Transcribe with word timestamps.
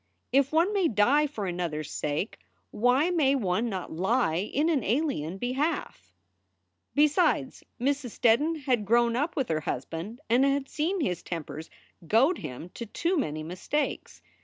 If 0.31 0.51
one 0.51 0.73
may 0.73 0.87
die 0.87 1.27
for 1.27 1.45
another 1.45 1.81
s 1.81 1.91
sake, 1.91 2.39
why 2.71 3.11
may 3.11 3.35
one 3.35 3.69
not 3.69 3.91
lie 3.91 4.37
in 4.51 4.67
an 4.67 4.83
alien 4.83 5.37
behalf? 5.37 6.11
Besides, 6.95 7.63
Mrs. 7.79 8.19
Steddon 8.19 8.61
had 8.61 8.83
grown 8.83 9.15
up 9.15 9.35
with 9.35 9.47
her 9.49 9.59
husband 9.61 10.19
and 10.27 10.43
had 10.43 10.67
seen 10.67 11.01
his 11.01 11.21
tempers 11.21 11.69
goad 12.07 12.39
him 12.39 12.69
to 12.69 12.87
too 12.87 13.15
many 13.15 13.43
mistakes. 13.43 14.23